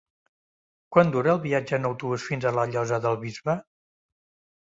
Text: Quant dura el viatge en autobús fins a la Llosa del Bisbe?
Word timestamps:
Quant 0.95 1.11
dura 1.15 1.33
el 1.37 1.41
viatge 1.43 1.77
en 1.79 1.85
autobús 1.89 2.25
fins 2.29 2.47
a 2.47 2.53
la 2.61 2.65
Llosa 2.71 2.99
del 3.05 3.19
Bisbe? 3.25 3.57